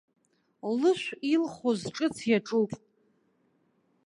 [0.79, 2.71] Лышә илхо зҿыц иаҿуп.